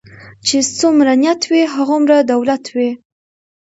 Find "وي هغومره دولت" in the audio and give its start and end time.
1.49-2.63